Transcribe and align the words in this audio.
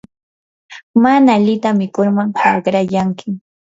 mana 1.03 1.29
alita 1.37 1.69
mikurqa 1.79 2.23
haqrayankim. 2.41 3.33